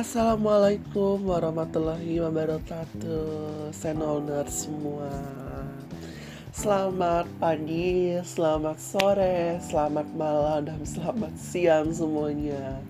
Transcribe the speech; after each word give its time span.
Assalamualaikum 0.00 1.28
warahmatullahi 1.28 2.24
wabarakatuh 2.24 3.68
Senolner 3.68 4.48
semua. 4.48 5.12
Selamat 6.56 7.28
pagi, 7.36 8.16
selamat 8.24 8.80
sore, 8.80 9.60
selamat 9.60 10.08
malam, 10.16 10.64
dan 10.64 10.80
selamat 10.88 11.36
siang 11.36 11.92
semuanya. 11.92 12.80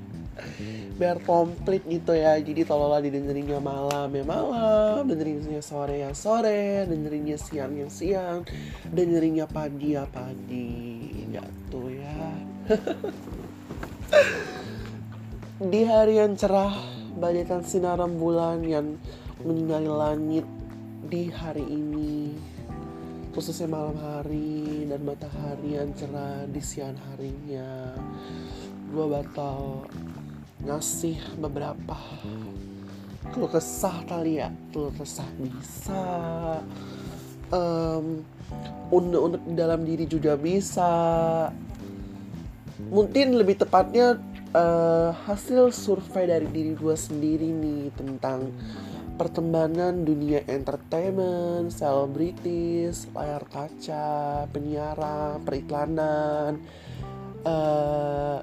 Biar 1.03 1.19
komplit 1.27 1.83
gitu 1.91 2.15
ya 2.15 2.39
Jadi 2.39 2.63
tolonglah 2.63 3.03
didengerinnya 3.03 3.59
malam 3.59 4.15
ya 4.15 4.25
malam 4.25 5.05
Dengerinnya 5.05 5.61
sore 5.61 6.01
ya 6.01 6.17
sore 6.17 6.89
Dengerinnya 6.89 7.37
siang 7.37 7.77
ya 7.77 7.93
siang 7.93 8.49
Dengerinnya 8.87 9.51
pagi 9.51 9.99
ya 9.99 10.07
pagi. 10.07 11.27
Gitu 11.27 11.81
ya. 11.91 12.15
Di 15.61 15.85
hari 15.85 16.17
yang 16.17 16.41
cerah, 16.41 16.73
bagaikan 17.19 17.65
sinar 17.67 17.99
rembulan 17.99 18.63
yang 18.63 18.95
menyinari 19.43 19.89
langit 19.89 20.47
di 21.11 21.33
hari 21.33 21.65
ini, 21.65 22.37
khususnya 23.35 23.67
malam 23.67 23.97
hari 23.99 24.87
dan 24.87 25.01
matahari 25.03 25.81
yang 25.81 25.91
cerah 25.97 26.47
di 26.47 26.63
siang 26.63 26.95
harinya. 27.11 27.97
Gua 28.93 29.07
batal 29.19 29.89
ngasih 30.61 31.41
beberapa 31.41 31.97
keluh 33.33 33.51
kesah 33.51 34.05
kali 34.07 34.43
ya, 34.43 34.53
keluh 34.71 34.93
kesah 34.95 35.27
bisa. 35.41 36.05
Um, 37.51 38.23
unek-unek 38.91 39.43
dalam 39.59 39.83
diri 39.83 40.07
juga 40.07 40.39
bisa. 40.39 40.93
Mungkin 42.91 43.39
lebih 43.39 43.63
tepatnya 43.63 44.19
uh, 44.55 45.11
hasil 45.27 45.71
survei 45.71 46.27
dari 46.27 46.49
diri 46.51 46.73
gue 46.75 46.97
sendiri 46.97 47.51
nih 47.51 47.95
tentang 47.95 48.51
perkembangan 49.21 50.01
dunia 50.01 50.41
entertainment, 50.49 51.69
selebritis, 51.69 53.05
layar 53.13 53.45
kaca, 53.53 54.49
penyiaran, 54.49 55.45
periklanan, 55.45 56.57
uh, 57.45 58.41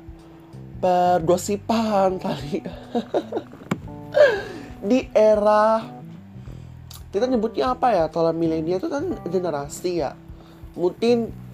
pergosipan 0.78 2.22
kali. 2.22 2.62
Di 4.90 5.10
era 5.18 5.82
kita 7.10 7.26
nyebutnya 7.26 7.74
apa 7.74 7.88
ya? 7.98 8.06
Kalau 8.14 8.30
milenial 8.30 8.78
itu 8.78 8.86
kan 8.86 9.18
generasi 9.26 10.06
ya. 10.06 10.14
Mungkin 10.78 11.47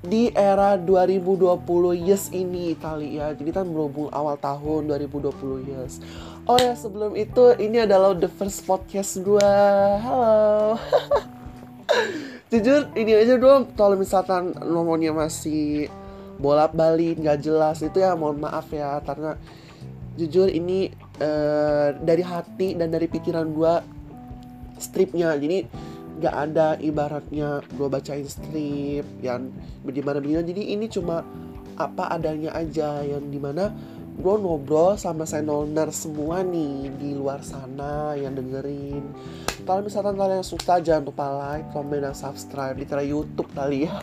di 0.00 0.32
era 0.32 0.80
2020 0.80 2.08
yes 2.08 2.32
ini 2.32 2.72
kali 2.72 3.20
ya 3.20 3.36
jadi 3.36 3.60
kan 3.60 3.68
berhubung 3.68 4.08
awal 4.16 4.40
tahun 4.40 4.88
2020 4.88 5.68
yes. 5.68 6.00
Oh 6.48 6.56
ya 6.56 6.72
sebelum 6.72 7.12
itu 7.20 7.52
ini 7.60 7.84
adalah 7.84 8.16
the 8.16 8.26
first 8.26 8.64
podcast 8.64 9.20
gue 9.20 9.52
halo. 10.00 10.80
Jujur 12.50 12.88
ini 12.96 13.12
aja 13.12 13.36
dong 13.36 13.76
kalau 13.76 13.94
misalkan 13.94 14.56
ngomongnya 14.56 15.12
masih 15.12 15.92
bolak 16.40 16.72
balik 16.72 17.20
nggak 17.20 17.44
jelas 17.44 17.84
itu 17.84 18.00
ya 18.00 18.16
mohon 18.16 18.40
maaf 18.40 18.72
ya. 18.72 18.98
Karena 19.04 19.36
jujur 20.16 20.48
ini 20.50 20.90
uh, 21.20 21.94
dari 22.00 22.24
hati 22.24 22.72
dan 22.74 22.88
dari 22.88 23.06
pikiran 23.06 23.46
gue 23.52 23.74
stripnya. 24.80 25.36
Jadi 25.36 25.68
gak 26.18 26.34
ada 26.50 26.76
ibaratnya 26.82 27.62
gue 27.78 27.88
bacain 27.88 28.26
strip 28.26 29.06
yang 29.22 29.54
bagaimana 29.86 30.18
begini 30.18 30.42
jadi 30.42 30.62
ini 30.74 30.86
cuma 30.90 31.22
apa 31.80 32.12
adanya 32.12 32.52
aja 32.52 33.00
yang 33.06 33.30
di 33.32 33.40
mana 33.40 33.72
gue 34.20 34.34
ngobrol 34.36 35.00
sama 35.00 35.24
senoner 35.24 35.88
semua 35.96 36.44
nih 36.44 36.92
di 37.00 37.16
luar 37.16 37.40
sana 37.40 38.12
yang 38.20 38.36
dengerin. 38.36 39.00
Kalau 39.64 39.80
misalkan 39.80 40.20
kalian 40.20 40.44
suka 40.44 40.76
jangan 40.84 41.08
lupa 41.08 41.26
like, 41.32 41.72
comment, 41.72 42.04
dan 42.04 42.12
subscribe 42.12 42.76
di 42.76 42.84
cara 42.84 43.00
YouTube 43.00 43.48
kali 43.56 43.88
ya. 43.88 43.96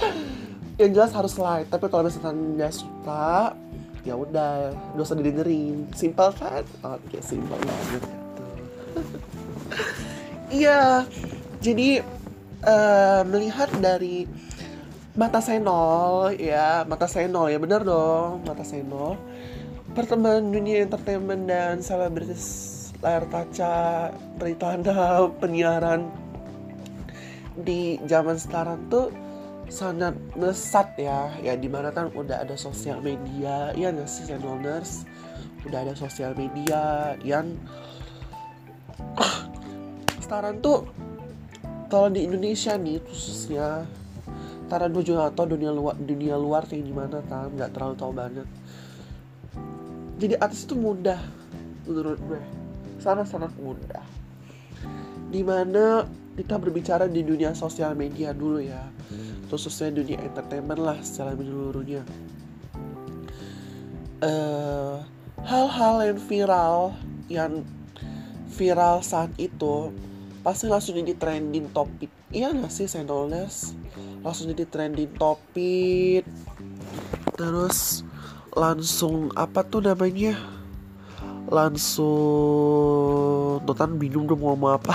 Yang 0.80 0.90
jelas 0.96 1.12
harus 1.14 1.34
like 1.38 1.68
tapi 1.70 1.86
kalau 1.86 2.08
misalkan 2.08 2.58
nggak 2.58 2.74
suka 2.74 3.54
ya 4.02 4.18
udah 4.18 4.74
gak 4.96 5.04
usah 5.04 5.16
didengerin. 5.20 5.86
Simple 5.92 6.32
kan? 6.34 6.64
Oke 6.82 7.20
simple 7.20 7.54
banget. 7.60 8.00
gitu 8.00 8.10
iya. 10.54 10.82
Jadi 11.58 11.98
uh, 12.62 13.22
melihat 13.26 13.70
dari 13.82 14.24
mata 15.14 15.38
senol 15.38 16.34
ya 16.34 16.82
mata 16.90 17.06
senol 17.06 17.46
ya 17.46 17.62
bener 17.62 17.86
dong 17.86 18.42
mata 18.42 18.66
senol 18.66 19.14
perkembangan 19.94 20.50
dunia 20.50 20.82
entertainment 20.82 21.46
dan 21.46 21.78
selebritis 21.78 22.74
layar 22.98 23.22
kaca 23.30 24.10
periklanan 24.42 25.30
penyiaran 25.40 26.10
di 27.54 28.02
zaman 28.10 28.34
sekarang 28.34 28.90
tuh 28.90 29.14
sangat 29.70 30.18
mesat 30.34 30.90
ya. 30.98 31.30
Ya 31.40 31.54
di 31.54 31.70
mana 31.70 31.94
kan 31.94 32.10
udah 32.12 32.42
ada 32.42 32.58
sosial 32.58 33.00
media 33.00 33.70
ya 33.78 33.94
nggak 33.94 34.10
sih 34.10 34.26
channelers? 34.26 35.06
Udah 35.64 35.86
ada 35.86 35.94
sosial 35.96 36.34
media 36.36 37.14
yang 37.22 37.54
sekarang 40.34 40.58
tuh 40.58 40.90
kalau 41.86 42.10
di 42.10 42.26
Indonesia 42.26 42.74
nih 42.74 42.98
khususnya 43.06 43.86
karena 44.66 44.90
gue 44.90 45.06
juga 45.06 45.30
tau 45.30 45.46
dunia 45.46 45.70
luar 45.70 45.94
dunia 45.94 46.34
luar 46.34 46.66
kayak 46.66 46.90
gimana 46.90 47.22
kan? 47.30 47.54
Nggak 47.54 47.70
terlalu 47.70 47.94
tahu 47.94 48.10
banget. 48.10 48.48
Jadi 50.18 50.34
artis 50.42 50.66
itu 50.66 50.74
mudah 50.74 51.22
menurut 51.86 52.18
gue. 52.18 52.42
Sangat 52.98 53.30
sangat 53.30 53.54
mudah 53.62 54.02
di 55.30 55.46
mana 55.46 56.02
kita 56.34 56.58
berbicara 56.58 57.06
di 57.06 57.22
dunia 57.22 57.54
sosial 57.54 57.94
media 57.94 58.34
dulu 58.34 58.58
ya. 58.58 58.90
Khususnya 59.46 59.94
dunia 59.94 60.18
entertainment 60.18 60.82
lah 60.82 60.98
secara 60.98 61.38
menyeluruhnya. 61.38 62.02
Uh, 64.18 64.98
hal-hal 65.46 66.10
yang 66.10 66.18
viral 66.18 66.90
yang 67.30 67.62
viral 68.50 68.98
saat 68.98 69.30
itu 69.38 69.94
pasti 70.44 70.68
langsung 70.68 71.00
jadi 71.00 71.16
trending 71.16 71.72
topik 71.72 72.12
iya 72.28 72.52
gak 72.52 72.68
sih 72.68 72.84
Sendolnes 72.84 73.72
langsung 74.20 74.52
jadi 74.52 74.68
trending 74.68 75.16
topik 75.16 76.28
terus 77.34 78.04
langsung 78.54 79.34
apa 79.34 79.66
tuh 79.66 79.82
namanya? 79.82 80.38
Langsung 81.50 82.06
Totan 83.66 83.98
bingung 83.98 84.24
dong 84.30 84.40
mau 84.40 84.72
apa. 84.72 84.94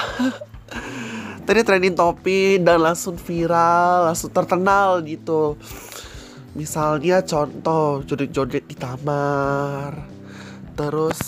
Tadi 1.46 1.62
trending 1.62 1.94
topik 1.94 2.64
dan 2.64 2.80
langsung 2.82 3.20
viral 3.20 4.10
langsung 4.10 4.32
terkenal 4.32 5.04
gitu. 5.04 5.60
Misalnya 6.56 7.22
contoh 7.22 8.02
joget-joget 8.08 8.66
di 8.66 8.76
kamar. 8.80 10.08
Terus 10.74 11.20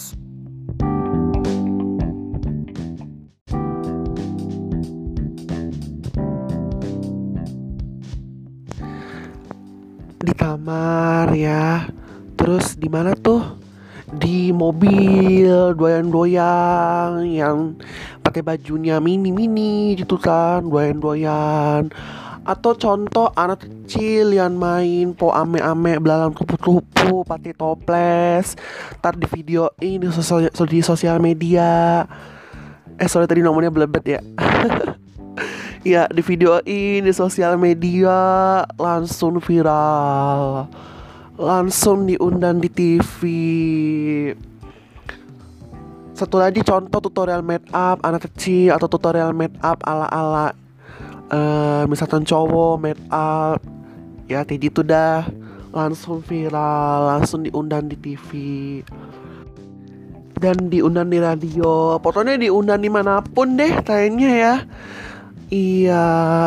kamar 10.71 11.35
ya. 11.35 11.91
Terus 12.39 12.79
di 12.79 12.87
mana 12.87 13.11
tuh? 13.11 13.59
Di 14.11 14.51
mobil 14.51 15.75
doyan-doyan 15.75 17.23
yang 17.27 17.79
pakai 18.19 18.43
bajunya 18.43 18.99
mini-mini 18.99 19.99
gitu 19.99 20.15
kan 20.15 20.63
doyan-doyan. 20.63 21.91
Atau 22.47 22.75
contoh 22.75 23.31
anak 23.35 23.67
kecil 23.67 24.35
yang 24.35 24.57
main 24.57 25.13
po 25.15 25.31
ame-ame 25.31 25.99
belalang 25.99 26.31
kupu-kupu 26.31 27.23
pakai 27.27 27.51
toples. 27.55 28.55
Tar 28.99 29.15
di 29.15 29.27
video 29.27 29.71
ini 29.79 30.07
sosial, 30.11 30.51
di 30.51 30.79
sosial 30.83 31.19
media. 31.19 32.03
Eh 32.95 33.07
sorry 33.07 33.27
tadi 33.27 33.43
nomornya 33.43 33.71
belebet 33.71 34.03
ya 34.05 34.21
ya 35.81 36.05
di 36.09 36.21
videoin 36.21 37.05
di 37.05 37.13
sosial 37.13 37.57
media 37.57 38.61
langsung 38.77 39.41
viral. 39.41 40.67
Langsung 41.41 42.05
diundang 42.05 42.61
di 42.61 42.69
TV 42.69 43.19
satu 46.21 46.37
lagi 46.37 46.61
contoh 46.61 47.01
tutorial 47.01 47.41
make 47.41 47.65
up 47.73 47.97
anak 48.05 48.29
kecil 48.29 48.77
atau 48.77 48.85
tutorial 48.85 49.33
make 49.33 49.57
up 49.65 49.81
ala 49.89 50.05
ala 50.05 50.53
uh, 51.33 51.89
misalkan 51.89 52.21
cowok 52.21 52.77
make 52.77 53.01
up 53.09 53.57
ya 54.29 54.45
kayak 54.45 54.69
gitu 54.69 54.85
dah. 54.85 55.25
Langsung 55.73 56.21
viral 56.21 57.09
langsung 57.09 57.41
diundang 57.41 57.89
di 57.89 57.97
TV 57.97 58.29
dan 60.37 60.69
diundang 60.69 61.09
di 61.09 61.17
radio. 61.17 61.97
Pokoknya 61.97 62.37
diundang 62.37 62.85
di 62.85 62.91
mana 62.93 63.25
pun 63.25 63.57
deh 63.57 63.81
kayaknya 63.81 64.29
ya 64.29 64.55
Iya, 65.51 66.05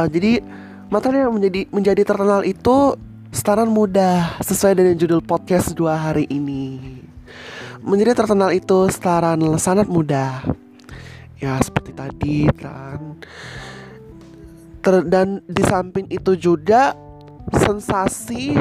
jadi 0.09 0.41
materi 0.89 1.21
yang 1.21 1.37
menjadi 1.37 1.69
menjadi 1.69 2.03
terkenal 2.09 2.41
itu 2.41 2.97
sekarang 3.37 3.69
mudah 3.69 4.41
sesuai 4.41 4.81
dengan 4.81 4.97
judul 4.97 5.21
podcast 5.21 5.77
dua 5.77 5.93
hari 5.99 6.25
ini. 6.33 7.05
menjadi 7.85 8.17
terkenal 8.17 8.49
itu 8.57 8.89
secara 8.89 9.37
sangat 9.61 9.85
mudah 9.93 10.41
ya 11.37 11.61
seperti 11.61 11.93
tadi 11.93 12.49
kan 12.57 13.21
Ter 14.81 15.05
dan 15.05 15.45
di 15.45 15.63
samping 15.65 16.09
itu 16.09 16.33
juga 16.37 16.97
sensasi 17.53 18.57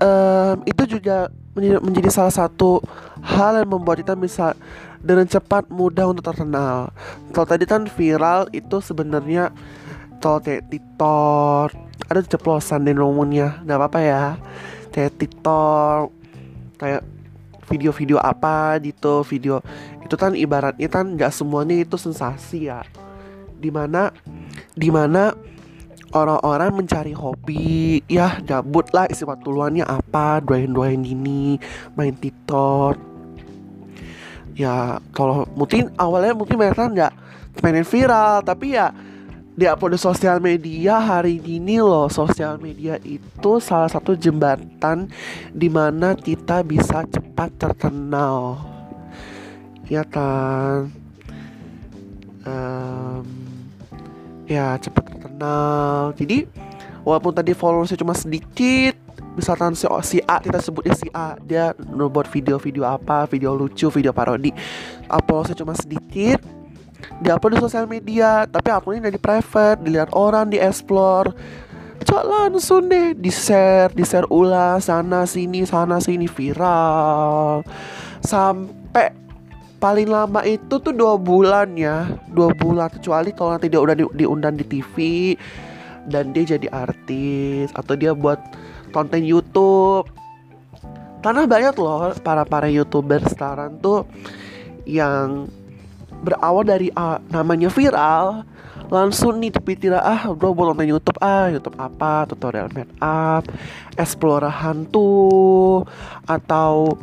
um, 0.00 0.56
itu 0.68 0.82
juga 0.96 1.32
menjadi, 1.56 2.12
salah 2.12 2.34
satu 2.34 2.84
hal 3.24 3.64
yang 3.64 3.72
membuat 3.72 4.04
kita 4.04 4.12
bisa 4.12 4.52
dengan 5.00 5.24
cepat 5.24 5.72
mudah 5.72 6.12
untuk 6.12 6.28
terkenal. 6.28 6.92
Kalau 7.32 7.46
tadi 7.48 7.64
kan 7.64 7.88
viral 7.88 8.52
itu 8.52 8.78
sebenarnya 8.84 9.50
kalau 10.20 10.38
kayak 10.44 10.68
TikTok 10.68 11.72
ada 12.06 12.20
ceplosan 12.22 12.86
di 12.86 12.92
nomornya 12.94 13.62
nggak 13.66 13.78
apa-apa 13.78 14.00
ya 14.02 14.24
kayak 14.94 15.12
TikTok 15.18 16.14
kayak 16.78 17.02
video-video 17.66 18.18
apa 18.22 18.78
gitu 18.78 19.26
video 19.26 19.58
itu 20.06 20.14
kan 20.14 20.38
ibaratnya 20.38 20.86
kan 20.86 21.18
nggak 21.18 21.34
semuanya 21.34 21.82
itu 21.82 21.98
sensasi 21.98 22.70
ya 22.70 22.86
di 23.58 23.74
mana 23.74 24.14
di 24.78 24.88
mana 24.92 25.34
orang-orang 26.16 26.72
mencari 26.72 27.12
hobi. 27.12 28.00
Ya 28.08 28.40
gabut 28.40 28.88
lah 28.96 29.04
isi 29.12 29.28
waktu 29.28 29.48
luangnya 29.52 29.84
apa 29.84 30.40
doain-doain 30.40 31.04
ini 31.04 31.60
main 31.92 32.16
tiktok. 32.16 32.96
Ya 34.56 34.96
kalau 35.12 35.44
mungkin 35.52 35.92
awalnya 36.00 36.32
mungkin 36.32 36.56
mereka 36.56 36.88
nggak 36.88 37.12
mainin 37.60 37.84
viral 37.84 38.40
tapi 38.40 38.72
ya 38.76 38.88
di 39.56 39.64
upload 39.64 39.96
di 39.96 40.00
sosial 40.00 40.36
media 40.36 41.00
hari 41.00 41.40
ini 41.40 41.80
loh 41.80 42.12
sosial 42.12 42.60
media 42.60 43.00
itu 43.00 43.56
salah 43.56 43.88
satu 43.88 44.12
jembatan 44.12 45.08
di 45.52 45.68
mana 45.72 46.12
kita 46.12 46.60
bisa 46.64 47.04
cepat 47.08 47.52
terkenal. 47.56 48.60
Ya 49.88 50.04
kan? 50.04 50.92
Um, 52.46 53.26
ya 54.46 54.78
cepat 54.78 55.15
terkenal 55.36 56.16
jadi 56.16 56.48
walaupun 57.04 57.36
tadi 57.36 57.52
followersnya 57.52 58.00
cuma 58.00 58.16
sedikit 58.16 58.96
misalkan 59.36 59.76
si, 59.76 59.84
si 60.08 60.18
A 60.24 60.40
kita 60.40 60.64
sebutnya 60.64 60.96
si 60.96 61.12
A 61.12 61.36
dia 61.44 61.76
buat 61.92 62.24
video-video 62.32 62.88
apa 62.88 63.28
video 63.28 63.52
lucu 63.52 63.92
video 63.92 64.16
parodi 64.16 64.48
uploadnya 65.12 65.52
cuma 65.52 65.76
sedikit 65.76 66.40
diupload 67.20 67.60
di 67.60 67.60
sosial 67.60 67.84
media 67.84 68.48
tapi 68.48 68.72
akunnya 68.72 69.12
di 69.12 69.20
private 69.20 69.84
dilihat 69.84 70.10
orang 70.16 70.48
di 70.48 70.56
explore 70.56 71.36
cok 72.00 72.24
langsung 72.24 72.88
deh 72.88 73.12
di 73.12 73.28
share 73.28 73.92
di 73.92 74.04
share 74.08 74.24
ulang 74.32 74.80
sana 74.80 75.26
sini 75.26 75.66
sana 75.66 75.98
sini 75.98 76.30
viral. 76.30 77.66
Sampai 78.22 79.25
paling 79.86 80.10
lama 80.10 80.42
itu 80.42 80.82
tuh 80.82 80.90
dua 80.90 81.14
bulan 81.14 81.78
ya. 81.78 82.10
Dua 82.26 82.50
bulan 82.50 82.90
kecuali 82.90 83.30
kalau 83.30 83.54
nanti 83.54 83.70
dia 83.70 83.78
udah 83.78 83.94
di, 83.94 84.02
diundang 84.18 84.58
di 84.58 84.66
TV 84.66 84.94
dan 86.10 86.34
dia 86.34 86.58
jadi 86.58 86.66
artis 86.74 87.70
atau 87.70 87.94
dia 87.94 88.10
buat 88.10 88.42
konten 88.90 89.22
YouTube. 89.22 90.10
Karena 91.22 91.46
banyak 91.46 91.74
loh 91.78 92.10
para 92.18 92.42
para 92.42 92.66
youtuber 92.66 93.22
sekarang 93.30 93.78
tuh 93.78 94.02
yang 94.82 95.46
berawal 96.26 96.66
dari 96.66 96.90
uh, 96.98 97.22
namanya 97.30 97.70
viral 97.70 98.42
langsung 98.86 99.42
nih 99.42 99.50
tidak 99.50 99.98
ah 99.98 100.30
bro 100.30 100.54
mau 100.54 100.70
nonton 100.70 100.86
YouTube 100.86 101.18
ah 101.18 101.50
YouTube 101.50 101.74
apa 101.74 102.22
tutorial 102.30 102.70
make 102.70 102.90
up 103.02 103.42
explore 103.98 104.46
hantu 104.46 105.82
atau 106.22 106.94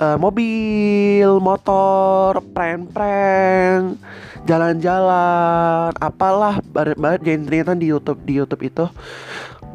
uh, 0.00 0.16
mobil 0.20 1.40
motor 1.40 2.40
prank-prank 2.52 4.00
jalan-jalan 4.46 5.90
apalah 5.98 6.62
banget 6.72 7.20
genre 7.26 7.74
di 7.74 7.86
YouTube 7.90 8.20
di 8.22 8.32
YouTube 8.38 8.62
itu. 8.62 8.84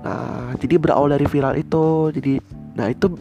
Nah 0.01 0.55
jadi 0.57 0.75
berawal 0.79 1.11
dari 1.11 1.27
viral 1.27 1.59
itu. 1.59 2.09
Jadi 2.15 2.39
nah 2.71 2.87
itu 2.87 3.11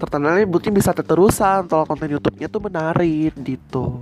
terkenalnya 0.00 0.48
mungkin 0.48 0.72
bisa 0.72 0.92
terusan 0.96 1.68
kalau 1.68 1.84
konten 1.84 2.08
YouTube-nya 2.08 2.48
tuh 2.48 2.62
menarik 2.64 3.32
gitu. 3.44 4.00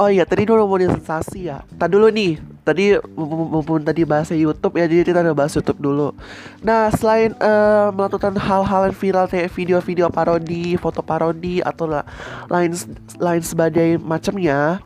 Oh 0.00 0.08
iya, 0.10 0.26
tadi 0.26 0.48
dulu 0.48 0.66
mau 0.66 0.80
sensasi 0.82 1.46
ya. 1.46 1.62
Tadi 1.78 1.92
dulu 1.94 2.10
nih, 2.10 2.34
tadi 2.62 2.98
mumpun 3.14 3.82
tadi 3.82 4.06
bahasa 4.06 4.32
YouTube 4.32 4.78
ya, 4.78 4.86
jadi 4.86 5.02
kita 5.02 5.20
udah 5.22 5.34
bahas 5.34 5.52
YouTube 5.54 5.82
dulu. 5.82 6.14
Nah, 6.62 6.88
selain 6.94 7.34
uh, 7.42 7.90
melakukan 7.90 8.38
hal-hal 8.38 8.90
yang 8.90 8.96
viral 8.96 9.26
kayak 9.26 9.50
video-video 9.50 10.06
parodi, 10.08 10.78
foto 10.78 11.02
parodi 11.02 11.58
atau 11.60 11.90
lah, 11.90 12.06
lain 12.46 12.74
lain 13.18 13.42
sebagai 13.42 13.98
macamnya, 13.98 14.78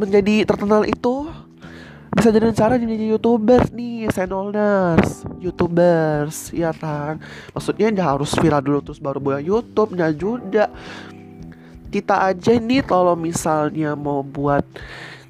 menjadi 0.00 0.48
terkenal 0.48 0.88
itu 0.88 1.28
bisa 2.12 2.28
jadi 2.28 2.52
cara 2.52 2.76
jadi 2.76 3.16
youtubers 3.16 3.72
nih 3.72 4.04
senolners 4.12 5.24
youtubers 5.40 6.52
ya 6.52 6.68
kan 6.76 7.16
maksudnya 7.56 7.88
nggak 7.88 8.08
harus 8.20 8.36
viral 8.36 8.60
dulu 8.60 8.78
terus 8.84 9.00
baru 9.00 9.16
buat 9.16 9.40
YouTube 9.40 9.96
nggak 9.96 10.12
juga 10.20 10.68
kita 11.88 12.32
aja 12.32 12.52
nih 12.60 12.84
kalau 12.84 13.16
misalnya 13.16 13.96
mau 13.96 14.20
buat 14.20 14.64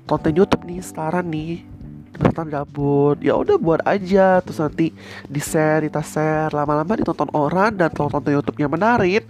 konten 0.06 0.32
YouTube 0.34 0.64
nih 0.66 0.80
sekarang 0.82 1.28
nih. 1.30 1.64
Beneran 2.12 2.48
gabut. 2.52 3.16
Ya 3.24 3.34
udah 3.38 3.56
buat 3.56 3.80
aja. 3.88 4.42
Terus 4.44 4.58
nanti 4.60 4.86
di 5.26 5.40
share 5.40 5.88
kita 5.88 6.04
share 6.04 6.52
lama-lama 6.52 6.92
ditonton 6.98 7.30
orang 7.32 7.74
dan 7.74 7.88
kalau 7.90 8.12
konten 8.12 8.36
YouTube-nya 8.36 8.68
menarik 8.68 9.24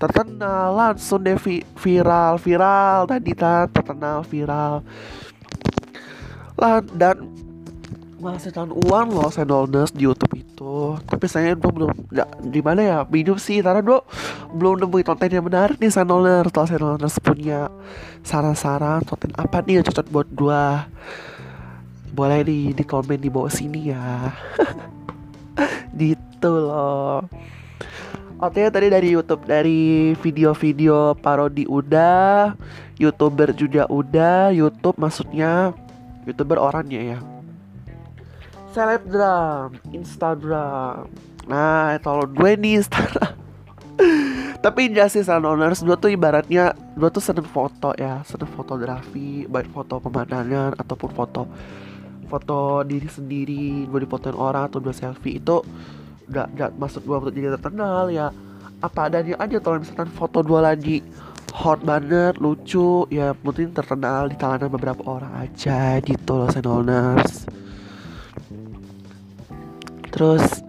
terkenal. 0.00 0.74
Langsung 0.74 1.22
deh 1.22 1.36
vi 1.36 1.62
viral 1.78 2.40
viral. 2.40 3.06
Tadi 3.06 3.32
kan 3.36 3.68
terkenal 3.70 4.24
viral. 4.24 4.82
Lah 6.56 6.80
dan 6.96 7.28
menghasilkan 8.22 8.70
uang 8.70 9.18
loh 9.18 9.28
Sendolness 9.34 9.90
di 9.90 10.06
YouTube 10.06 10.38
itu. 10.38 10.94
Tapi 11.02 11.26
saya 11.26 11.58
belum 11.58 11.74
belum 11.74 11.90
nggak 12.14 12.28
di 12.46 12.60
mana 12.62 12.80
ya? 12.80 12.98
Minum 13.10 13.34
sih 13.36 13.58
karena 13.58 13.82
dulu 13.82 14.06
belum 14.54 14.86
nemu 14.86 14.96
konten 15.02 15.26
yang 15.26 15.42
benar 15.42 15.74
nih 15.74 15.90
Sendolness 15.90 16.54
kalau 16.54 16.70
Sendolness 16.70 17.18
punya 17.18 17.66
saran-saran 18.22 19.02
konten 19.02 19.34
apa 19.34 19.58
nih 19.66 19.82
yang 19.82 19.84
cocok 19.90 20.06
buat 20.14 20.28
gua? 20.30 20.86
Boleh 22.14 22.46
di 22.46 22.70
di 22.70 22.84
komen 22.86 23.18
di 23.18 23.26
bawah 23.26 23.50
sini 23.50 23.90
ya. 23.90 24.30
Gitu 25.98 26.46
loh. 26.48 27.26
Oke 28.38 28.62
tadi 28.70 28.86
dari 28.90 29.14
YouTube 29.14 29.46
dari 29.46 30.14
video-video 30.18 31.18
parodi 31.18 31.66
udah 31.66 32.54
youtuber 32.98 33.50
juga 33.54 33.86
udah 33.90 34.54
YouTube 34.54 34.98
maksudnya 34.98 35.74
youtuber 36.26 36.58
orangnya 36.58 37.18
ya 37.18 37.41
selebgram 38.72 39.76
Instagram. 39.92 41.06
Nah 41.46 41.96
kalau 42.00 42.24
gue 42.26 42.56
nih 42.56 42.80
Instagram. 42.80 43.36
Tapi 44.64 44.80
enggak 44.88 45.12
sih 45.12 45.22
owners 45.28 45.84
gue 45.84 45.96
tuh 46.00 46.10
ibaratnya 46.10 46.72
gue 46.96 47.08
tuh 47.12 47.22
seneng 47.22 47.46
foto 47.46 47.92
ya 47.94 48.24
seneng 48.24 48.50
fotografi 48.56 49.44
baik 49.46 49.68
foto 49.70 50.00
pemandangan 50.00 50.74
ataupun 50.80 51.10
foto 51.12 51.42
foto 52.30 52.80
diri 52.86 53.08
sendiri 53.10 53.84
gue 53.84 54.00
dipotoin 54.08 54.32
orang 54.32 54.72
atau 54.72 54.80
gue 54.80 54.94
selfie 54.96 55.36
itu 55.36 55.60
gak, 56.32 56.48
gak 56.56 56.70
maksud 56.80 57.04
gue 57.04 57.16
untuk 57.16 57.34
jadi 57.36 57.54
terkenal 57.60 58.08
ya. 58.08 58.32
Apa 58.82 59.06
adanya 59.06 59.38
aja 59.38 59.62
kalau 59.62 59.78
misalkan 59.78 60.10
foto 60.10 60.42
gue 60.42 60.58
lagi 60.58 60.96
hot 61.52 61.84
banget 61.84 62.40
lucu 62.40 63.04
ya 63.12 63.36
mungkin 63.44 63.76
terkenal 63.76 64.32
di 64.32 64.36
tangan 64.40 64.72
beberapa 64.72 65.04
orang 65.04 65.44
aja 65.44 66.00
gitu 66.00 66.32
loh 66.40 66.48
owners 66.48 67.44
terus 70.12 70.62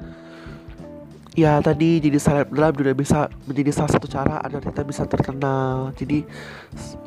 ya 1.33 1.57
tadi 1.65 1.97
jadi 1.97 2.17
selebgram 2.21 2.73
juga 2.77 2.93
bisa 2.93 3.19
menjadi 3.49 3.73
salah 3.73 3.91
satu 3.91 4.07
cara 4.09 4.37
agar 4.41 4.61
kita 4.61 4.81
bisa 4.85 5.03
terkenal. 5.09 5.91
Jadi 5.97 6.25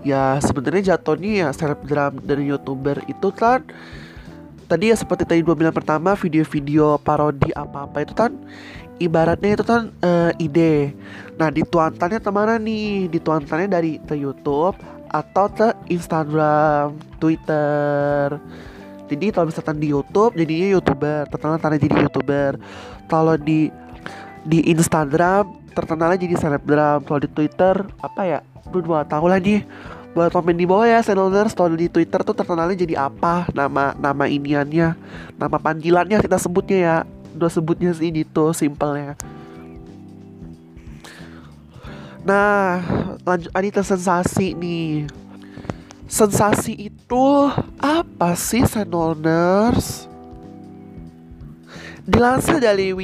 ya 0.03 0.39
sebenarnya 0.43 0.95
jatuhnya 0.95 1.47
ya 1.47 1.49
selebgram 1.55 2.19
dari 2.23 2.51
youtuber 2.51 3.03
itu 3.07 3.29
kan 3.31 3.63
tadi 4.67 4.91
ya 4.91 4.97
seperti 4.99 5.23
tadi 5.23 5.41
dua 5.47 5.55
bilang 5.55 5.75
pertama 5.75 6.19
video-video 6.19 6.99
parodi 6.99 7.55
apa-apa 7.55 8.03
itu 8.03 8.15
kan 8.19 8.35
ibaratnya 8.99 9.55
itu 9.55 9.65
kan 9.65 9.95
uh, 10.03 10.35
ide. 10.43 10.91
Nah 11.39 11.49
dituantannya 11.55 12.19
ke 12.19 12.31
mana 12.35 12.59
nih? 12.59 13.07
Dituantannya 13.07 13.69
dari 13.71 13.93
ke 14.03 14.19
YouTube 14.19 14.77
atau 15.07 15.47
ke 15.55 15.71
Instagram 15.87 16.99
Twitter 17.23 18.43
jadi 19.07 19.31
kalau 19.31 19.47
misalkan 19.49 19.79
di 19.79 19.95
YouTube 19.95 20.35
jadinya 20.35 20.69
youtuber 20.79 21.31
terkenal 21.31 21.57
karena 21.63 21.79
jadi 21.79 21.95
youtuber. 22.07 22.53
Kalau 23.07 23.35
di 23.39 23.71
di 24.43 24.59
Instagram 24.71 25.71
terkenalnya 25.75 26.19
jadi 26.19 26.35
selebgram. 26.35 27.07
Kalau 27.07 27.21
di 27.23 27.31
Twitter 27.31 27.87
apa 28.03 28.23
ya? 28.27 28.39
Gue 28.67 28.83
dua 28.83 29.07
tahu 29.07 29.31
lagi. 29.31 29.63
Buat 30.17 30.33
komen 30.33 30.57
di 30.57 30.65
bawah 30.65 30.89
ya 30.89 31.05
channelers 31.05 31.53
kalau 31.53 31.77
di 31.77 31.93
Twitter 31.93 32.25
tuh 32.25 32.33
terkenalnya 32.33 32.75
jadi 32.75 33.07
apa? 33.07 33.47
Nama 33.53 33.95
nama 33.95 34.25
iniannya 34.27 34.97
nama 35.37 35.57
panggilannya 35.61 36.19
kita 36.19 36.41
sebutnya 36.41 36.79
ya. 36.79 36.97
Udah 37.37 37.51
sebutnya 37.53 37.93
sih 37.95 38.11
gitu 38.11 38.51
simpelnya. 38.57 39.15
Nah, 42.27 42.83
lanjut 43.23 43.55
ini 43.55 43.71
sensasi 43.71 44.59
nih. 44.59 45.07
Sensasi 46.07 46.91
itu 46.91 47.27
apa 47.83 48.39
sih 48.39 48.63
Senoners? 48.63 50.07
Dilansir 52.07 52.63
dari 52.63 52.95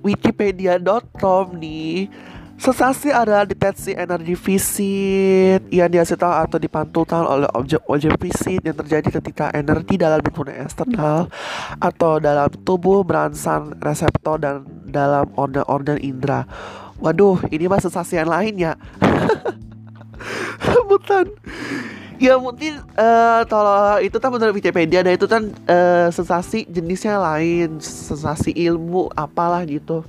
wikipedia.com 0.00 1.52
nih, 1.60 2.08
Sensasi 2.56 3.12
adalah 3.12 3.44
deteksi 3.44 3.92
energi 3.92 4.32
fisik 4.32 5.68
yang 5.68 5.92
dihasilkan 5.92 6.48
atau 6.48 6.56
dipantulkan 6.56 7.20
oleh 7.28 7.44
objek-objek 7.52 8.16
fisik 8.16 8.64
yang 8.64 8.72
terjadi 8.72 9.20
ketika 9.20 9.52
energi 9.52 10.00
dalam 10.00 10.24
lingkungan 10.24 10.64
eksternal 10.64 11.28
atau 11.76 12.16
dalam 12.16 12.48
tubuh 12.64 13.04
merangsang 13.04 13.76
reseptor 13.76 14.40
dan 14.40 14.64
dalam 14.88 15.28
organ-organ 15.36 16.00
indera. 16.00 16.48
Waduh, 16.96 17.44
ini 17.52 17.68
mah 17.68 17.76
sensasi 17.76 18.16
yang 18.16 18.32
lain 18.32 18.56
ya. 18.56 18.72
Bukan. 20.88 21.28
Ya 22.16 22.40
mungkin 22.40 22.80
uh, 22.96 23.44
kalau 23.44 24.00
itu 24.00 24.16
kan 24.16 24.32
menurut 24.32 24.56
Wikipedia 24.56 25.04
dan 25.04 25.12
itu 25.12 25.28
kan 25.28 25.52
uh, 25.68 26.08
sensasi 26.08 26.64
jenisnya 26.64 27.20
lain, 27.20 27.76
sensasi 27.76 28.56
ilmu 28.56 29.12
apalah 29.12 29.60
gitu. 29.68 30.00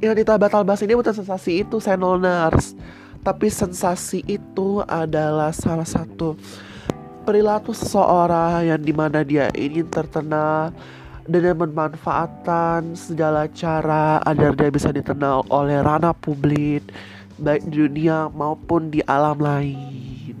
Yang 0.00 0.24
batal 0.24 0.64
bahas 0.64 0.80
ini 0.80 0.96
bukan 0.96 1.12
sensasi 1.12 1.60
itu 1.60 1.76
senoners. 1.84 2.72
Tapi 3.20 3.52
sensasi 3.52 4.24
itu 4.24 4.80
adalah 4.88 5.52
salah 5.52 5.84
satu 5.84 6.38
perilaku 7.26 7.74
seseorang 7.74 8.70
yang 8.70 8.80
di 8.80 8.94
mana 8.94 9.26
dia 9.26 9.50
ingin 9.52 9.90
terkenal 9.90 10.70
dengan 11.26 11.58
memanfaatkan 11.58 12.94
segala 12.94 13.50
cara 13.50 14.22
agar 14.22 14.54
dia 14.54 14.70
bisa 14.70 14.94
dikenal 14.94 15.42
oleh 15.50 15.82
ranah 15.82 16.14
publik 16.14 16.86
baik 17.42 17.66
di 17.66 17.82
dunia 17.82 18.30
maupun 18.30 18.94
di 18.94 19.02
alam 19.10 19.42
lain 19.42 20.38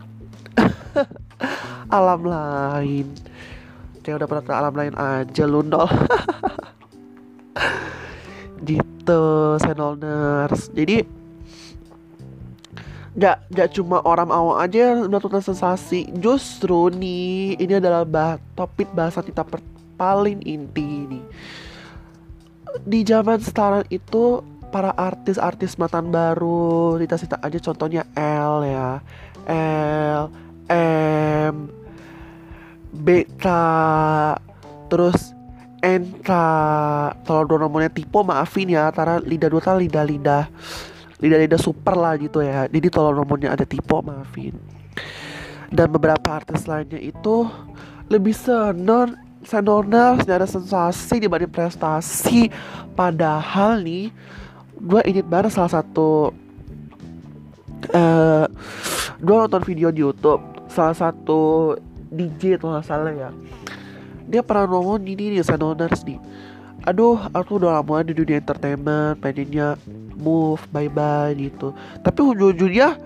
alam 1.98 2.20
lain. 2.26 3.06
Kayak 4.02 4.22
udah 4.22 4.28
pernah 4.28 4.44
ke 4.44 4.52
alam 4.54 4.74
lain 4.74 4.94
aja 4.94 5.44
lundol 5.50 5.90
gitu 8.66 9.22
senolners 9.60 10.72
jadi 10.72 11.04
nggak 13.16 13.36
nggak 13.48 13.68
cuma 13.72 14.04
orang 14.04 14.28
awam 14.28 14.60
aja 14.60 14.92
yang 14.92 15.08
melakukan 15.08 15.40
sensasi. 15.40 16.04
Justru 16.20 16.92
nih 16.92 17.56
ini 17.56 17.80
adalah 17.80 18.04
bah 18.04 18.36
topik 18.52 18.92
bahasa 18.92 19.24
kita 19.24 19.40
paling 19.96 20.44
inti 20.44 21.08
nih. 21.08 21.24
Di 22.84 23.00
zaman 23.08 23.40
sekarang 23.40 23.88
itu 23.88 24.44
para 24.68 24.92
artis-artis 24.92 25.80
matan 25.80 26.12
baru 26.12 27.00
kita 27.00 27.16
cita 27.16 27.36
aja 27.40 27.56
contohnya 27.56 28.04
L 28.12 28.60
ya. 28.68 29.00
L 29.48 30.45
M 30.72 31.70
Beta 32.96 34.34
terus 34.88 35.36
Enka 35.84 37.12
kalau 37.22 37.46
nomornya 37.46 37.92
tipe 37.92 38.18
maafin 38.24 38.72
ya 38.72 38.90
karena 38.90 39.22
lidah 39.22 39.48
dua 39.52 39.62
kali 39.62 39.86
lidah 39.86 40.04
lidah 40.08 40.44
lidah 41.20 41.38
lidah 41.46 41.60
super 41.60 41.94
lah 41.94 42.16
gitu 42.18 42.42
ya. 42.42 42.66
Jadi 42.66 42.88
kalau 42.90 43.12
nomornya 43.12 43.52
ada 43.52 43.62
tipe 43.62 43.94
maafin. 44.02 44.56
Dan 45.70 45.92
beberapa 45.92 46.42
artis 46.42 46.64
lainnya 46.64 46.98
itu 46.98 47.46
lebih 48.08 48.32
senor 48.32 49.14
senonal 49.46 50.18
ada 50.26 50.48
sensasi 50.48 51.22
dibanding 51.22 51.52
prestasi. 51.52 52.50
Padahal 52.96 53.78
nih 53.84 54.10
gue 54.76 55.00
inget 55.06 55.26
banget 55.28 55.54
salah 55.54 55.72
satu 55.72 56.34
uh, 57.92 57.96
eh, 57.96 58.44
gue 59.20 59.34
nonton 59.36 59.62
video 59.64 59.88
di 59.88 60.04
YouTube 60.04 60.55
salah 60.76 60.96
satu 60.96 61.72
DJ 62.12 62.60
atau 62.60 62.76
nggak 62.76 62.84
salah 62.84 63.12
ya. 63.16 63.30
Dia 64.28 64.44
pernah 64.44 64.68
ngomong 64.68 65.00
gini 65.00 65.32
nih 65.32 65.40
Sanoners 65.40 66.04
nih. 66.04 66.20
Aduh 66.84 67.16
aku 67.32 67.56
udah 67.56 67.80
lama 67.80 68.04
di 68.04 68.12
dunia 68.12 68.38
entertainment 68.38 69.18
pengennya 69.18 69.80
move 70.20 70.60
bye 70.68 70.92
bye 70.92 71.32
gitu. 71.32 71.72
Tapi 72.04 72.20
ujung-ujungnya 72.20 73.00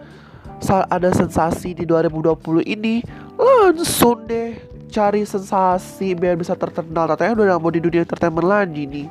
saat 0.60 0.90
ada 0.90 1.08
sensasi 1.14 1.72
di 1.72 1.86
2020 1.86 2.66
ini 2.66 3.00
langsung 3.38 4.26
deh 4.26 4.58
cari 4.90 5.22
sensasi 5.22 6.18
biar 6.18 6.34
bisa 6.34 6.58
terkenal. 6.58 7.06
Katanya 7.06 7.32
udah 7.38 7.56
mau 7.62 7.70
di 7.70 7.78
dunia 7.78 8.02
entertainment 8.02 8.44
lagi 8.50 8.82
nih. 8.90 9.06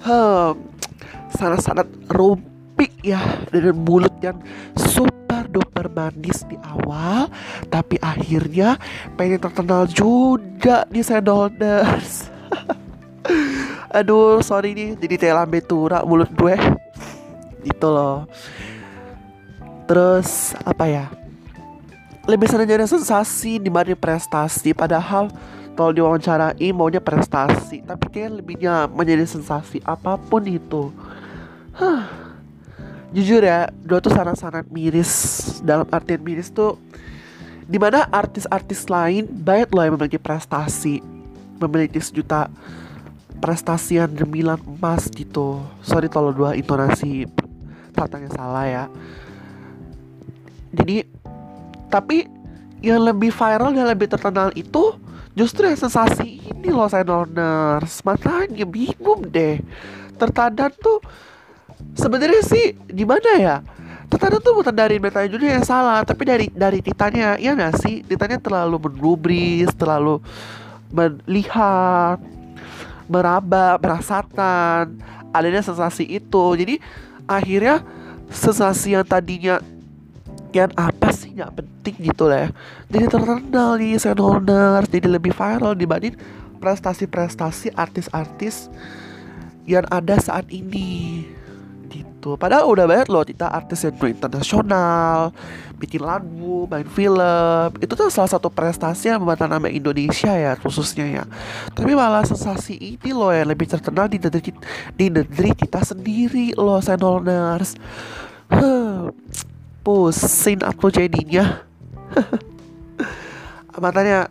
Hmm 0.00 0.74
sangat-sangat 1.34 1.86
rumpik 2.08 2.94
ya 3.02 3.18
dengan 3.50 3.74
mulut 3.82 4.14
yang 4.22 4.38
super 4.78 5.23
super 5.54 5.86
manis 5.86 6.42
di 6.50 6.58
awal 6.66 7.30
tapi 7.70 7.94
akhirnya 8.02 8.74
pengen 9.14 9.38
terkenal 9.38 9.86
juga 9.86 10.82
di 10.90 10.98
Sendolners 11.06 12.34
aduh 13.98 14.42
sorry 14.42 14.74
nih 14.74 14.90
jadi 14.98 15.14
kayak 15.14 15.36
lambe 15.38 15.60
tura 15.62 16.02
mulut 16.02 16.30
gue. 16.34 16.56
Gitu 17.64 17.86
loh. 17.88 18.28
Terus 19.88 20.52
apa 20.64 20.84
ya? 20.88 21.06
Lebih 22.24 22.48
sering 22.48 22.68
jadi 22.68 22.88
sensasi 22.88 23.60
dibanding 23.60 23.96
prestasi 23.96 24.72
padahal 24.72 25.28
kalau 25.76 25.92
diwawancarai 25.92 26.70
maunya 26.72 27.02
prestasi 27.02 27.84
tapi 27.84 28.06
kayak 28.08 28.40
lebihnya 28.40 28.88
menjadi 28.88 29.28
sensasi 29.28 29.84
apa 29.84 30.16
pun 30.16 30.44
itu. 30.48 30.88
Huh 31.76 32.23
jujur 33.14 33.46
ya 33.46 33.70
gue 33.70 33.98
tuh 34.02 34.10
sangat-sangat 34.10 34.66
miris 34.74 35.12
dalam 35.62 35.86
artian 35.94 36.18
miris 36.18 36.50
tuh 36.50 36.76
di 37.64 37.78
mana 37.78 38.04
artis-artis 38.10 38.90
lain 38.90 39.24
banyak 39.30 39.70
loh 39.70 39.82
yang 39.86 39.94
memiliki 39.94 40.18
prestasi 40.18 40.98
memiliki 41.62 42.02
sejuta 42.02 42.50
prestasi 43.38 44.00
yang 44.00 44.08
gemilang 44.12 44.60
emas 44.64 45.10
gitu. 45.12 45.60
Sorry 45.84 46.08
kalau 46.08 46.32
dua 46.32 46.56
intonasi 46.56 47.28
tatanya 47.92 48.32
salah 48.32 48.64
ya. 48.64 48.84
Jadi 50.74 51.04
tapi 51.92 52.26
yang 52.80 53.04
lebih 53.04 53.30
viral 53.30 53.72
dan 53.72 53.86
lebih 53.88 54.08
terkenal 54.10 54.48
itu 54.56 54.96
justru 55.36 55.68
yang 55.68 55.78
sensasi 55.78 56.40
ini 56.40 56.68
loh 56.72 56.88
saya 56.88 57.06
makanya 58.02 58.64
bingung 58.64 59.28
deh. 59.28 59.60
Terkadang 60.16 60.72
tuh 60.80 61.04
sebenarnya 61.94 62.42
sih 62.44 62.74
gimana 62.90 63.30
ya? 63.38 63.56
Tetangga 64.10 64.38
tuh 64.38 64.54
bukan 64.60 64.74
dari 64.74 65.00
metanya 65.00 65.30
juga 65.32 65.46
yang 65.48 65.64
salah 65.64 66.04
tapi 66.04 66.22
dari 66.28 66.46
dari 66.52 66.78
titanya. 66.84 67.40
Ya 67.40 67.56
nggak 67.56 67.80
sih? 67.80 68.04
Titanya 68.04 68.38
terlalu 68.38 68.76
menubris 68.90 69.70
terlalu 69.74 70.20
melihat 70.92 72.20
meraba 73.10 73.80
merasakan 73.80 75.00
adanya 75.34 75.64
sensasi 75.64 76.06
itu. 76.06 76.44
Jadi 76.54 76.78
akhirnya 77.26 77.82
sensasi 78.28 78.96
yang 78.96 79.06
tadinya 79.06 79.60
yang 80.54 80.70
apa 80.78 81.10
sih 81.10 81.34
nggak 81.34 81.50
penting 81.58 82.14
gitu 82.14 82.30
lah 82.30 82.46
ya 82.46 82.48
jadi 82.86 83.04
terkenal 83.10 83.74
nih 83.74 83.98
senoners 83.98 84.86
jadi 84.86 85.08
lebih 85.18 85.34
viral 85.34 85.74
dibanding 85.74 86.14
prestasi-prestasi 86.62 87.74
artis-artis 87.74 88.70
yang 89.66 89.82
ada 89.90 90.14
saat 90.22 90.46
ini 90.54 91.26
gitu. 91.88 92.36
Padahal 92.40 92.68
udah 92.68 92.84
banyak 92.88 93.08
loh 93.12 93.24
kita 93.24 93.48
artis 93.48 93.84
yang 93.84 93.96
internasional 94.00 95.30
bikin 95.76 96.00
lagu 96.00 96.64
main 96.70 96.86
film. 96.88 97.68
Itu 97.78 97.92
tuh 97.98 98.08
salah 98.08 98.30
satu 98.30 98.48
prestasi 98.48 99.12
yang 99.12 99.20
membuat 99.20 99.44
nama 99.44 99.68
Indonesia 99.68 100.32
ya 100.32 100.56
khususnya 100.56 101.06
ya. 101.06 101.24
Tapi 101.76 101.92
malah 101.92 102.24
sensasi 102.24 102.74
ini 102.96 103.10
loh 103.12 103.30
yang 103.30 103.50
lebih 103.50 103.68
terkenal 103.68 104.08
di 104.08 104.16
negeri 104.16 104.52
di 104.96 105.06
negeri 105.12 105.50
kita 105.52 105.84
sendiri 105.84 106.56
loh 106.56 106.80
senolners 106.80 107.76
huh, 108.48 109.12
pusing 109.84 110.64
aku 110.64 110.88
jadinya. 110.88 111.60
Matanya 113.82 114.30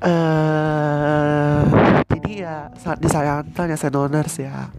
uh, 0.00 1.60
jadi 2.08 2.32
ya 2.32 2.56
saat 2.80 2.98
disayangkan 3.00 3.66
ya 3.72 3.78
senolners 3.78 4.34
ya 4.40 4.72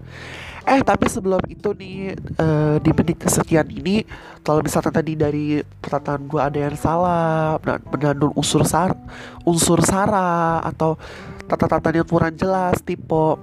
Eh 0.65 0.81
tapi 0.81 1.05
sebelum 1.05 1.41
itu 1.45 1.77
nih 1.77 2.17
uh, 2.41 2.81
di 2.81 2.89
menit 2.89 3.21
kesekian 3.21 3.69
ini 3.69 4.01
kalau 4.41 4.65
misalnya 4.65 4.89
tadi 4.89 5.13
dari 5.13 5.45
perkataan 5.61 6.25
gue 6.25 6.41
ada 6.41 6.57
yang 6.57 6.73
salah 6.73 7.61
mengandung 7.93 8.33
unsur 8.33 8.65
sar 8.65 8.97
unsur 9.45 9.85
sara 9.85 10.65
atau 10.65 10.97
tata-tata 11.45 11.93
yang 11.93 12.09
kurang 12.09 12.33
jelas 12.33 12.81
tipe 12.81 13.37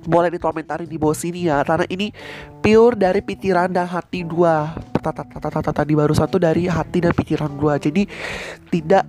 boleh 0.00 0.32
dikomentari 0.32 0.88
di 0.88 0.96
bawah 0.96 1.12
sini 1.12 1.52
ya 1.52 1.60
karena 1.60 1.84
ini 1.92 2.08
pure 2.64 2.96
dari 2.96 3.20
pikiran 3.20 3.68
dan 3.68 3.84
hati 3.84 4.24
dua 4.24 4.72
tata-tata 5.00 5.72
tadi 5.72 5.92
baru 5.96 6.12
satu 6.12 6.36
dari 6.36 6.68
hati 6.68 7.00
dan 7.00 7.16
pikiran 7.16 7.52
gua. 7.56 7.80
Jadi 7.80 8.04
tidak 8.68 9.08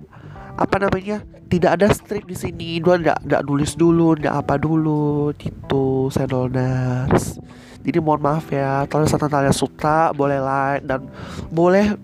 apa 0.56 0.76
namanya 0.80 1.24
tidak 1.52 1.76
ada 1.76 1.92
strip 1.92 2.24
di 2.24 2.32
sini 2.32 2.80
dua 2.80 2.96
nggak 2.96 3.28
nggak 3.28 3.42
nulis 3.44 3.76
dulu 3.76 4.16
nggak 4.16 4.32
apa 4.40 4.56
dulu 4.56 5.36
gitu 5.36 6.08
senolners 6.08 7.36
Jadi 7.82 7.98
mohon 7.98 8.22
maaf 8.22 8.46
ya, 8.46 8.86
kalau 8.86 9.10
kalian 9.10 9.50
suka 9.50 10.14
boleh 10.14 10.38
like 10.38 10.86
dan 10.86 11.02
boleh 11.50 11.98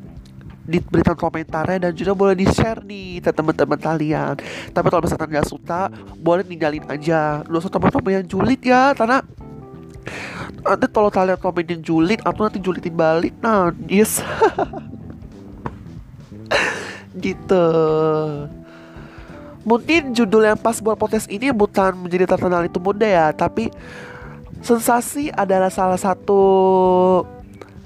diberikan 0.66 1.14
komentarnya 1.14 1.86
dan 1.86 1.92
juga 1.94 2.18
boleh 2.18 2.34
di 2.34 2.50
share 2.50 2.82
nih 2.82 3.22
ke 3.22 3.30
teman-teman 3.30 3.78
kalian. 3.78 4.34
Tapi 4.74 4.86
kalau 4.90 5.06
misalnya 5.06 5.38
nggak 5.38 5.46
suka, 5.46 5.86
boleh 6.18 6.42
ninggalin 6.50 6.82
aja. 6.90 7.46
Lu 7.46 7.62
usah 7.62 7.70
teman-teman 7.70 8.10
yang 8.10 8.26
julid 8.26 8.58
ya, 8.58 8.90
karena 8.98 9.22
nanti 10.66 10.86
kalau 10.90 11.14
kalian 11.14 11.38
komenin 11.38 11.78
julid, 11.78 12.18
aku 12.26 12.42
nanti 12.42 12.58
julitin 12.58 12.98
balik. 12.98 13.38
Nah, 13.38 13.70
yes. 13.86 14.18
gitu. 17.22 17.66
Mungkin 19.68 20.16
judul 20.16 20.48
yang 20.48 20.56
pas 20.56 20.80
buat 20.80 20.96
podcast 20.96 21.28
ini 21.28 21.52
bukan 21.52 21.92
menjadi 21.92 22.24
terkenal 22.24 22.64
itu 22.64 22.80
mudah 22.80 23.04
ya, 23.04 23.26
tapi 23.36 23.68
sensasi 24.64 25.28
adalah 25.30 25.68
salah 25.68 26.00
satu 26.00 26.40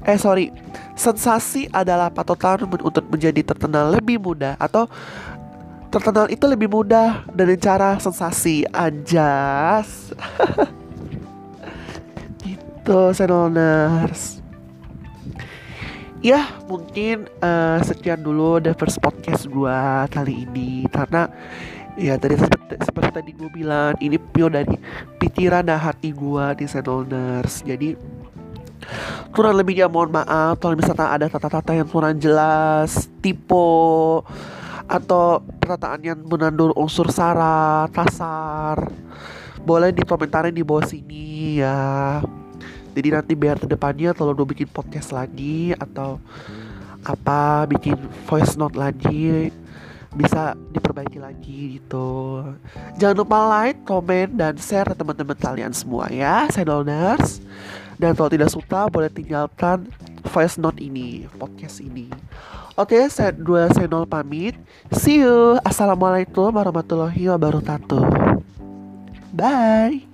eh 0.02 0.18
sorry 0.18 0.50
sensasi 0.98 1.70
adalah 1.70 2.10
patokan 2.10 2.66
untuk 2.66 3.06
menjadi 3.06 3.54
terkenal 3.54 3.94
lebih 3.94 4.18
mudah 4.18 4.58
atau 4.58 4.90
terkenal 5.92 6.26
itu 6.26 6.42
lebih 6.48 6.66
mudah 6.66 7.22
dengan 7.30 7.58
cara 7.60 7.90
sensasi 8.02 8.66
aja 8.72 9.78
gitu 12.42 12.98
senoners 13.14 14.41
ya 16.23 16.49
mungkin 16.71 17.29
uh, 17.43 17.83
sekian 17.83 18.23
dulu 18.23 18.62
the 18.62 18.73
first 18.79 19.02
podcast 19.02 19.50
gue 19.50 19.79
kali 20.09 20.47
ini. 20.49 20.87
Karena 20.88 21.29
ya 21.99 22.17
tadi 22.17 22.41
seperti, 22.41 22.75
seperti 22.81 23.11
tadi 23.12 23.31
gue 23.37 23.50
bilang 23.52 23.93
ini 24.00 24.17
pure 24.17 24.62
dari 24.62 24.76
pikiran 25.21 25.69
dan 25.69 25.76
hati 25.76 26.14
gue 26.14 26.45
di 26.57 26.64
senoners 26.64 27.61
jadi 27.69 28.00
kurang 29.33 29.61
lebihnya 29.61 29.93
mohon 29.93 30.11
maaf 30.11 30.57
kalau 30.59 30.75
misalnya 30.75 31.12
ada 31.12 31.26
tata-tata 31.29 31.76
yang 31.76 31.88
kurang 31.88 32.17
jelas 32.17 33.12
tipe 33.21 33.69
atau 34.88 35.41
perkataan 35.61 36.00
yang 36.02 36.19
menandul 36.26 36.75
unsur 36.75 37.09
sara 37.12 37.87
kasar 37.93 38.91
boleh 39.62 39.95
dikomentarin 39.95 40.52
di 40.52 40.67
bawah 40.67 40.85
sini 40.85 41.62
ya 41.62 42.21
jadi 42.92 43.20
nanti 43.20 43.32
biar 43.32 43.56
ke 43.56 43.66
depannya 43.68 44.12
kalau 44.12 44.37
udah 44.37 44.46
bikin 44.46 44.68
podcast 44.68 45.12
lagi 45.12 45.72
atau 45.76 46.20
apa 47.02 47.66
bikin 47.66 47.99
voice 48.30 48.54
note 48.54 48.78
lagi 48.78 49.50
bisa 50.12 50.52
diperbaiki 50.76 51.18
lagi 51.18 51.80
gitu. 51.80 52.44
Jangan 53.00 53.16
lupa 53.16 53.38
like, 53.49 53.80
komen, 53.88 54.37
dan 54.37 54.61
share 54.61 54.92
teman-teman 54.92 55.37
kalian 55.40 55.72
semua 55.72 56.12
ya, 56.12 56.46
Sedoners. 56.52 57.40
Dan 57.96 58.12
kalau 58.12 58.28
tidak 58.28 58.52
suka 58.52 58.92
boleh 58.92 59.08
tinggalkan 59.08 59.88
voice 60.28 60.61
note 60.61 60.80
ini, 60.84 61.25
podcast 61.40 61.80
ini. 61.80 62.12
Oke, 62.76 63.04
saya 63.12 63.37
dua 63.37 63.68
senol 63.72 64.08
pamit. 64.08 64.56
See 64.96 65.20
you. 65.20 65.61
Assalamualaikum 65.61 66.49
warahmatullahi 66.52 67.28
wabarakatuh. 67.28 68.04
Bye. 69.32 70.12